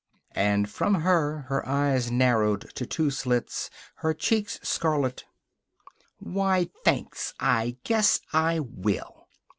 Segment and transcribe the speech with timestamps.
[0.33, 5.25] And from her, her eyes narrowed to two slits, her cheeks scarlet:
[6.17, 7.35] "Why, thanks.
[7.39, 9.27] I guess I will."